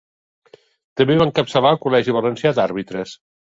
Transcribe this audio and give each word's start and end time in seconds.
També 1.01 1.17
va 1.19 1.27
encapçalar 1.29 1.75
el 1.77 1.81
col·legi 1.85 2.17
valencià 2.19 2.57
d'àrbitres. 2.63 3.17